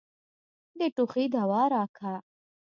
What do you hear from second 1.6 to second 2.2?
راکه.